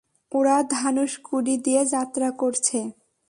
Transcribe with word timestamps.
ওরা 0.31 0.55
ধানুষকুডি 0.71 1.55
দিয়ে 1.65 1.81
যাত্রা 1.93 2.29
করছে। 2.41 2.79